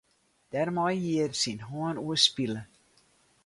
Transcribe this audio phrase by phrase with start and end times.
[0.51, 2.61] Dêrmei hied er syn hân oerspile.